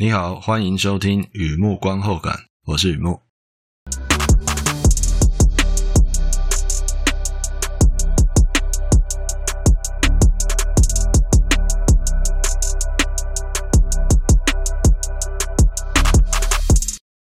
[0.00, 3.20] 你好，欢迎收听雨木观后感，我是雨木。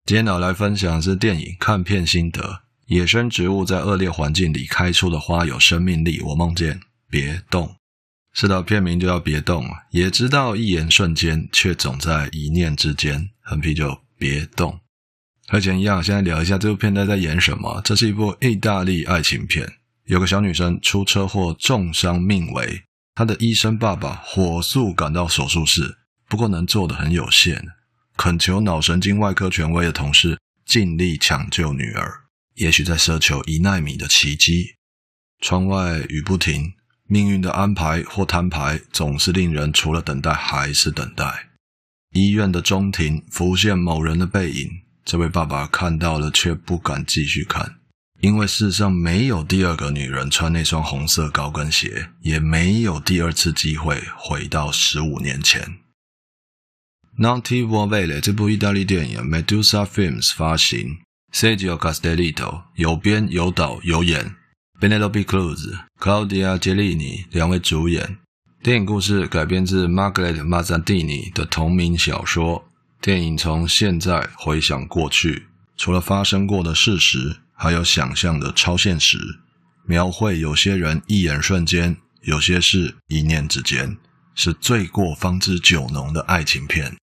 [0.04, 2.60] 今天我来分享的是电影看片心得。
[2.88, 6.20] 野生植物在恶劣环境里开出的花有生命力。
[6.20, 7.74] 我梦见别动，
[8.38, 9.68] 知道，片名就要别动。
[9.90, 13.30] 也知道一言瞬间，却总在一念之间。
[13.40, 14.78] 横批就别动。
[15.48, 17.82] 和前一样，现在聊一下这部片在在演什么。
[17.84, 19.68] 这是一部意大利爱情片，
[20.04, 22.80] 有个小女生出车祸重伤命危，
[23.16, 25.96] 她的医生爸爸火速赶到手术室，
[26.28, 27.66] 不过能做的很有限。
[28.16, 32.08] 恳求脑神经外科权威的同事尽力抢救女儿，
[32.54, 34.76] 也许在奢求一纳米的奇迹。
[35.40, 36.74] 窗外雨不停，
[37.08, 41.48] 命运的安排或摊牌总是令人除了等待还是等待。
[42.12, 44.70] 医院的中庭浮现某人的背影，
[45.04, 47.76] 这位爸爸看到了却不敢继续看，
[48.20, 55.78] 因为世上没有第二个女人穿那双红色高跟鞋，也没有第二次机会回到十五年前。
[57.18, 60.98] Non ti v o v e l e 这部意大利电影，Medusa Films 发行
[61.32, 64.36] ，Sergio Castellitto 有编有导有演
[64.80, 68.18] Benelope Cruz、Claudia Gelini 两位主演。
[68.62, 72.64] 电影故事改编自 Margaret Mazzantini 的同名小说。
[73.00, 79.18] 电影从现在回想过去，除了发生过的事实，还有想象的超现实，
[79.84, 83.96] 描绘有些人一眼瞬间，有些事一念之间，
[84.36, 86.96] 是醉过方知酒浓的爱情片。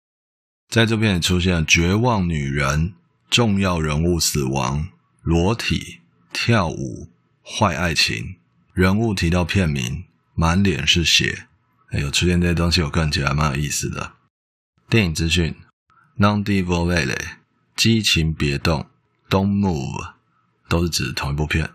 [0.70, 2.94] 在这片出现绝望女人、
[3.28, 4.88] 重要人物死亡、
[5.22, 5.98] 裸体、
[6.32, 7.08] 跳舞、
[7.48, 8.38] 坏爱情，
[8.74, 11.46] 人物提到片名，满脸是血。
[11.92, 14.14] 哎呦，出现这些东西，我看起来蛮有意思的。
[14.90, 15.54] 电影资讯
[16.18, 17.36] ：Non ti vuoi vedere，
[17.76, 18.86] 激情别动
[19.30, 20.14] ，Don't move，
[20.68, 21.70] 都是指同一部片。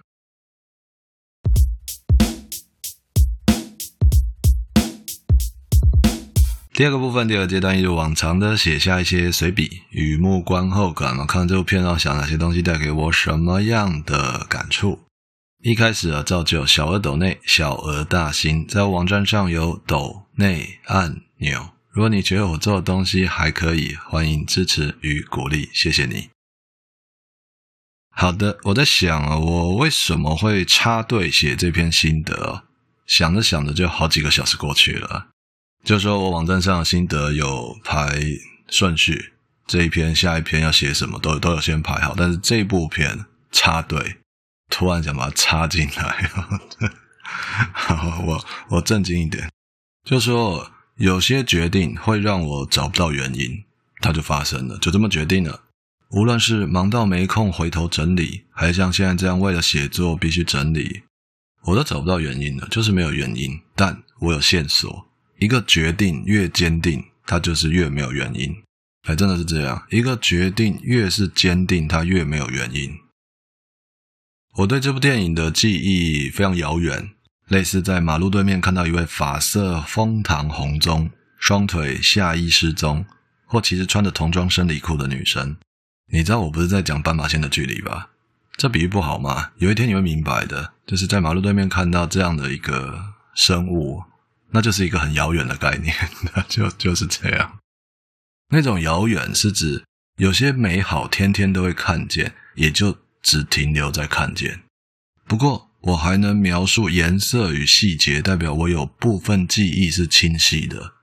[6.74, 11.26] 第二个部分，第二阶段，一如往常的写下一些随笔，雨幕观后感嘛。
[11.26, 15.00] 看这部片，要想哪些东西带给我什么样的感触？
[15.64, 21.70] 一开始啊，照旧小额抖内，小额大新，在网站上有抖内按钮。
[21.92, 26.30] 如果你觉得我做的东西还可以，欢迎支持与鼓励，谢谢你。
[28.10, 32.64] 好的，我在想啊，我为什么会插队写这篇心得？
[33.06, 35.28] 想着想着，就好几个小时过去了。
[35.84, 38.20] 就说我网站上的心得有排
[38.68, 39.34] 顺序，
[39.68, 44.18] 这一篇、下一篇要写什么都都有先排好，但是这部片插队，
[44.72, 46.32] 突然想把它插进来，
[47.74, 49.52] 好，我我正经一点，
[50.04, 53.64] 就说有些决定会让我找不到原因，
[54.00, 55.62] 它就发生了，就这么决定了。
[56.10, 61.04] 无论是忙到没空回头整理，还是像现在这样为了写作必须整理，
[61.64, 65.08] 我都找不到原因了，就是没有原因，但我有线索。
[65.38, 68.56] 一个决定越坚定，它就是越没有原因。
[69.08, 69.84] 哎，真的是这样。
[69.90, 72.96] 一个决定越是坚定，它越没有原因。
[74.58, 77.12] 我对这部电影的记忆非常遥远，
[77.48, 83.06] 类似在马路对面看到一位发色丰唐红棕、双腿下衣失踪，
[83.46, 85.56] 或其实穿着童装生理裤的女生。
[86.12, 88.10] 你知道我不是在讲斑马线的距离吧？
[88.58, 89.52] 这比喻不好吗？
[89.58, 94.04] 有一天你会明白的，就是在马路对面看到这样的一个生物。
[94.54, 95.96] 那就是一个很遥远的概念，
[96.36, 97.60] 那就就是这样。
[98.50, 99.86] 那种遥远是指
[100.18, 104.64] 有些美好天天都会看见，也就只停留在看见。
[105.28, 110.94] 不过我还能描述颜色与细节，代表我有部分记忆是清晰的，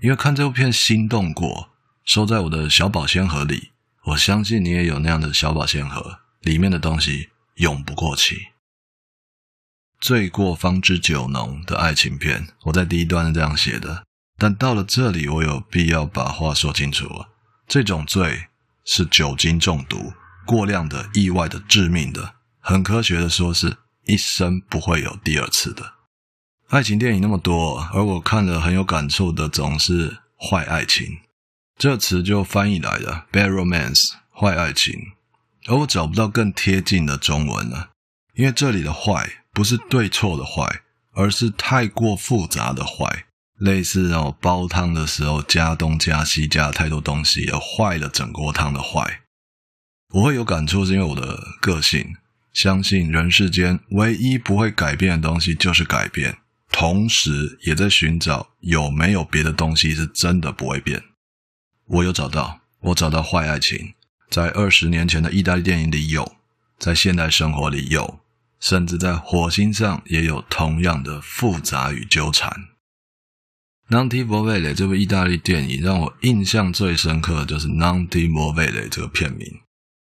[0.00, 1.70] 因为看这部片心动过，
[2.04, 3.70] 收在我的小保鲜盒里。
[4.04, 8.36] 我相信你也有那样的小保鲜盒，里面的东西永不过期。
[10.00, 14.04] 醉过方知酒浓的爱情片，我在第一段是这样写的，
[14.38, 17.30] 但到了这里，我有必要把话说清楚了。
[17.66, 18.46] 这种醉
[18.84, 20.12] 是酒精中毒，
[20.48, 25.92] 过量的、意外的、致命的，很科学的说，是一生不会有第二次的。
[26.68, 31.18] 爱情电影那么多，而我看了很有感触的，总是坏爱情。
[31.76, 34.94] 这词就翻译来的 bad romance，坏爱情，
[35.66, 37.90] 而我找不到更贴近的中文了，
[38.34, 39.44] 因为这里的坏。
[39.50, 40.82] 不是对错的坏，
[41.14, 43.24] 而是太过复杂的坏，
[43.58, 49.22] 类似让我煲汤的时候加东加西加太多东西而坏了整锅汤的坏。
[50.14, 52.16] 我会有感触，是因为我的个性
[52.52, 56.38] 相信人世间唯一不会改变的东西就是改变，
[56.70, 61.02] 同时也在寻找有没有别的东西是真的不会变。
[61.86, 63.94] 我有找到，我找到坏爱情，
[64.30, 66.36] 在二十年前的意大利电影里有，
[66.78, 68.20] 在现代生活里有，
[68.58, 72.50] 甚至在火星上也有同样的复杂与纠缠。
[73.90, 79.60] Non ti muovere 这部意大利电影让我印象最深刻的就是 Non ti muovere 这个片名，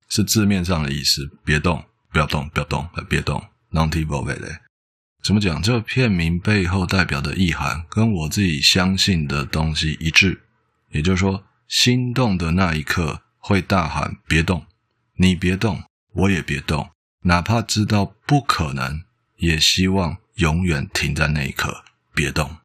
[0.09, 3.43] 是字面上的意思，别动，不要动，不要动，别动。
[3.71, 4.59] Non ti muovere
[5.21, 5.61] 怎么讲？
[5.61, 10.41] 这个片名背后代表的意涵跟我自己相信的东西一致，
[10.91, 14.65] 也就是说，心动的那一刻会大喊“别动”，
[15.19, 15.83] 你别动，
[16.13, 16.89] 我也别动，
[17.23, 19.03] 哪怕知道不可能，
[19.35, 21.83] 也希望永远停在那一刻，
[22.15, 22.55] 别动。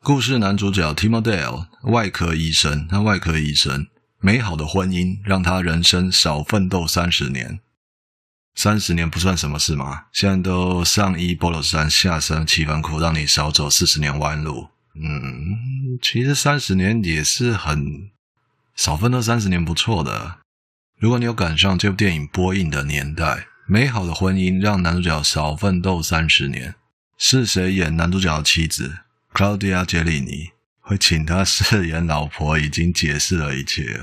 [0.00, 3.86] 故事男主角 Timo Dale 外科医生，他外科医生
[4.20, 7.60] 美好的婚姻让他人生少奋斗三十年。
[8.54, 14.68] 三十年不算什么事嘛，现在都上衣波罗衫，下身七分裤，让你少走四十年弯路。
[14.96, 15.56] 嗯，
[16.02, 18.10] 其实三十年也是很
[18.74, 20.38] 少奋斗三十年不错的。
[20.98, 26.74] 如果你有赶上这部电影播映的年代，美好的婚姻让男主角少奋斗三十年。
[27.16, 28.98] 是谁演男主角的妻子
[29.32, 30.50] ？Claudia Gelini
[30.88, 34.00] 会请他饰演老婆，已经解释了一切。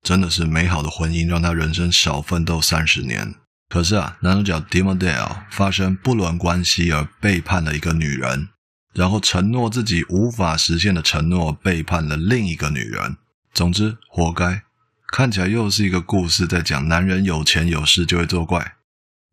[0.00, 3.34] 真的是美好的婚姻，让他人生少奋斗三十年。
[3.68, 8.50] 可是啊，男主角 Timo Dale 发生不伦关系而背叛了一个女人，
[8.92, 13.16] 然后承诺自己无法实现的承诺，背叛了另一个女人。
[13.52, 14.62] 总之，活该。
[15.08, 18.74] 看起来又是一个故事，在讲男人有钱有势就会作怪。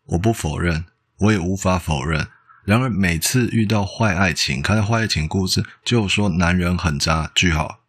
[0.07, 0.85] 我不否认，
[1.19, 2.27] 我也无法否认。
[2.65, 7.79] 然而，每次遇到坏爱情，看到坏爱情故事，就说男人很渣，句号。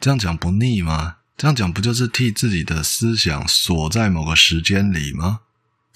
[0.00, 1.16] 这样讲不腻吗？
[1.36, 5.40] 这样讲不就是替自己的思想锁在某个时间里吗？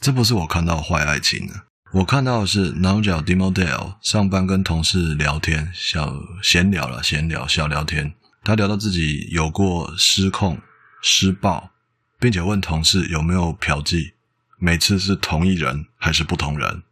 [0.01, 1.55] 这不是我看到坏爱情呢。
[1.93, 8.15] 我看到的是男主角 Dimo Dale 上班跟同事聊天，小闲聊了，闲聊，小聊天。
[8.45, 10.59] 他聊到自己有过失控、
[11.03, 11.71] 施暴，
[12.19, 14.13] 并且问同事有没有嫖妓，
[14.59, 16.83] 每次是同一人还是不同人。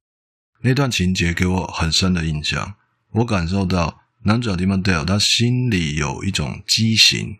[0.62, 2.75] 那段情节给我很深的印象，
[3.12, 7.39] 我感受到男主角 Timo Dale 他心里有一种畸形，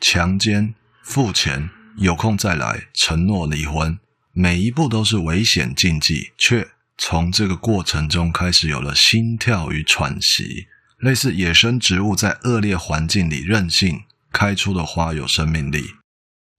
[0.00, 3.96] 强奸、付钱、有空再来、承诺离婚，
[4.32, 6.66] 每一步都是危险禁忌，却
[6.98, 10.66] 从这个过程中开始有了心跳与喘息，
[10.98, 14.02] 类似野生植物在恶劣环境里任性
[14.32, 15.84] 开出的花有生命力。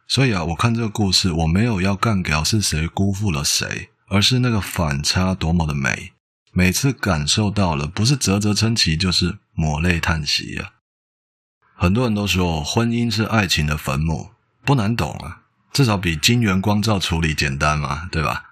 [0.07, 3.89] 所以啊，我看这个故事，我没有要干掉是谁辜负了谁。
[4.07, 6.13] 而是那个反差多么的美，
[6.51, 10.73] 每次感受到了，不是啧啧称奇，就是抹泪叹息啊！
[11.75, 14.31] 很多人都说婚姻是爱情的坟墓，
[14.65, 18.45] 不难懂啊，至少比晶圆光照处理简单嘛，对吧？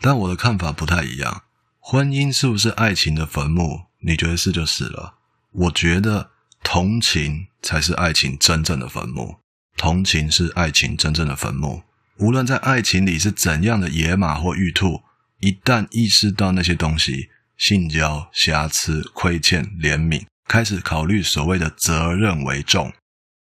[0.00, 1.44] 但我的看法不太一样，
[1.78, 3.84] 婚姻是不是爱情的坟墓？
[4.00, 5.14] 你觉得是就是了。
[5.52, 6.30] 我觉得
[6.62, 9.36] 同情才是爱情真正的坟墓，
[9.76, 11.84] 同情是爱情真正的坟墓。
[12.18, 15.02] 无论在爱情里是怎样的野马或玉兔，
[15.40, 22.92] 一旦意识到那些东西——性交、瑕疵、亏欠、怜悯，开始考虑所谓的责任为重，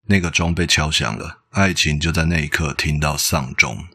[0.09, 3.87] 那个钟被敲响了，爱情就在那一刻听到丧钟。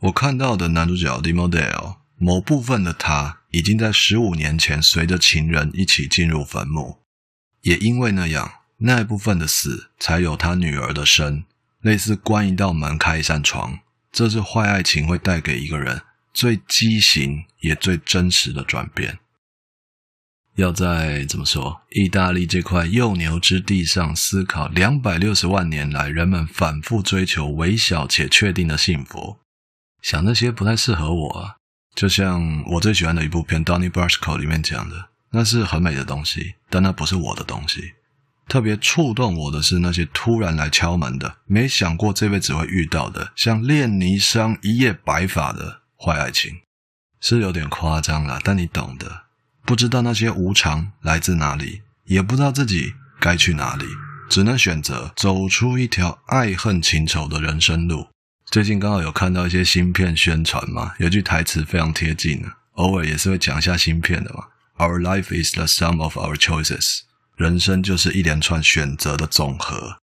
[0.00, 6.98] 我看到的男主角 dimodale 某部分的他已经在十五年前随着情人一起进入坟墓，
[7.62, 11.44] 也因为那样，那一部分的死，才有他女儿的生。
[11.86, 13.78] 类似关一道门，开一扇窗，
[14.10, 16.02] 这是坏爱情会带给一个人
[16.34, 19.20] 最畸形也最真实的转变。
[20.56, 29.38] 要在怎么说，意大利这块幼牛之地上思考两百六十万年来人们反复追求微小且确定的幸福，
[30.02, 31.54] 想那些不太适合我啊。
[31.94, 37.92] 就像我最喜欢的一部片《Donnie Brasco》里面讲的，那是很美的东西，但那不是我的东西。
[38.48, 46.60] 特别触动我的是那些突然来敲门的，没想过这辈子会遇到的，像练霓裳一夜白发的坏爱情，
[47.20, 49.24] 是有点夸张了，但你懂的。
[49.64, 53.84] 不知道那些无常来自哪里，也不知道自己该去哪里，
[54.28, 58.06] 只能选择走出一条爱恨情仇的人生路。
[58.48, 64.44] 最近刚好有看到一些新片宣传嘛，有句台词非常贴近，偶尔也是会讲一下新片的嘛。
[64.78, 67.00] Our life is the sum of our choices.
[67.36, 69.98] 人生就是一连串选择的总和。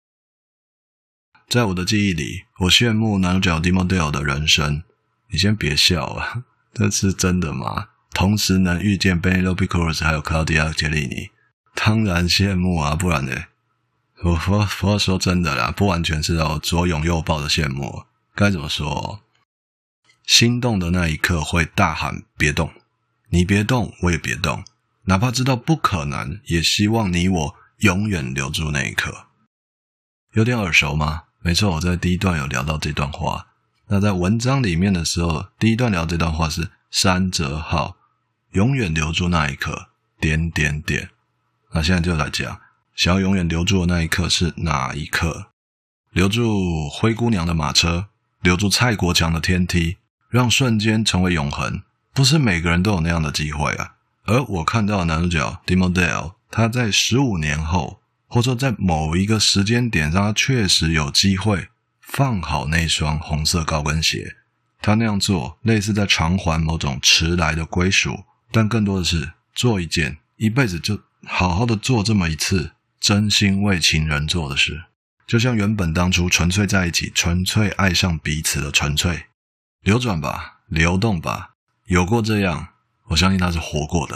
[1.48, 4.84] 在我的记忆里，我羡慕男主角 Dimo Dale 的人生。
[5.30, 6.44] 你先别笑啊，
[6.76, 7.88] 这是真的吗？
[8.14, 11.30] 同时能遇见 Penélope Cruz 还有 Claudia Gelini，
[11.74, 13.46] 当然羡慕啊，不然呢？
[14.24, 18.04] 我我我说真的啦，不完全是要左拥右抱的羡慕。
[18.36, 19.22] 该怎么说？
[20.26, 22.74] 心动的那一刻会大喊“别动”，
[23.32, 24.64] 你别动，我也别动。
[25.12, 29.25] 哪怕知道不可能，也希望你我永远留住那一刻。
[30.32, 31.24] 有点耳熟吗？
[31.41, 33.48] 没错，我在第一段有聊到这段话。
[33.89, 37.98] 那在文章里面的时候，第一段聊这段话是山泽浩，
[38.51, 39.89] 永远留住那一刻，
[40.22, 41.10] 点点点。
[41.74, 42.62] 那现在就来讲，
[42.96, 45.48] 想要永远留住的那一刻是哪一刻？
[46.12, 48.08] 留住灰姑娘的马车，
[48.39, 49.98] 留住蔡国强的天梯，
[50.30, 51.82] 让瞬间成为永恒，
[52.13, 53.96] 不是每个人都有那样的机会啊。
[54.25, 64.36] 而我看到的男主角 Demodel，他在十五年后，或者说在某一个时间点上，他确实有机会放好那双红色高跟鞋。
[64.82, 74.86] 他那样做，类似在偿还某种迟来的归属，但更多的是做一件一辈子就好好的做这么一次，真心为情人做的事。
[75.28, 79.28] 就像原本当初纯粹在一起、纯粹爱上彼此的纯粹，
[79.82, 81.51] 流转吧，流动吧，
[81.86, 82.70] 有过这样，
[83.12, 84.15] 我相信他是活过的。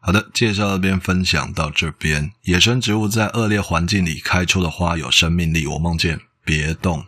[0.00, 2.32] 好的，介绍这边分享到这边。
[2.42, 5.68] 野生植物在恶劣环境里开出的花有生命力。
[5.68, 6.20] 我梦见。
[6.42, 7.06] 别动，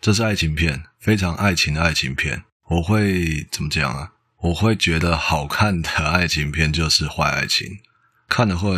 [0.00, 2.44] 这是爱情片，非常爱情的爱情片。
[2.68, 4.12] 我会怎么讲啊？
[4.42, 7.80] 我会觉得好看的爱情片就是坏爱情，
[8.28, 8.70] 看了会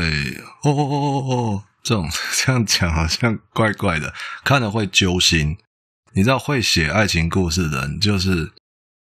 [0.62, 5.56] 哦哦哦哦哦，这种 这样讲好像怪怪的，看了会揪心。
[6.12, 8.52] 你知道会写爱情故事的人，就是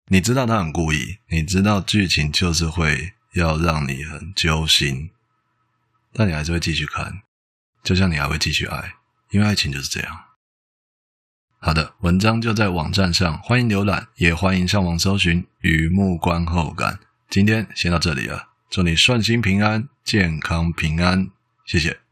[0.07, 5.11] 你知道他很故意，你知道剧情就是会要让你很揪心，
[6.13, 7.21] 但你还是会继续看，
[7.83, 8.95] 就像你还会继续爱。
[9.31, 10.17] 因为爱情就是这样。
[11.59, 16.99] 好的，文章就在网站上，欢迎浏览，也欢迎上网搜寻“雨幕观后感”。
[17.27, 21.29] 今天先到这里了，祝你顺心平安，健康平安，
[21.65, 22.04] 谢谢。